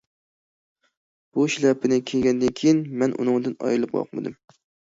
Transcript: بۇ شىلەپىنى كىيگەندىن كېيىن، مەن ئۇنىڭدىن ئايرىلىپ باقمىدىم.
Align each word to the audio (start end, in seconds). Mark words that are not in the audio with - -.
بۇ 1.35 1.45
شىلەپىنى 1.57 2.01
كىيگەندىن 2.13 2.55
كېيىن، 2.63 2.81
مەن 3.03 3.17
ئۇنىڭدىن 3.21 3.57
ئايرىلىپ 3.63 3.97
باقمىدىم. 4.03 4.39